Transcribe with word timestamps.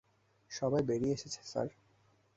সবাই 0.51 0.81
বেরিয়ে 0.83 1.15
এসেছে, 1.17 1.41
স্যার। 1.45 1.67